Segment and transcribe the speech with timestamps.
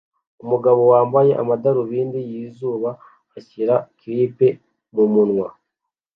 [0.43, 2.89] Umugabo wambaye amadarubindi yizuba
[3.37, 4.37] ashyira chip
[4.93, 5.47] mumunwa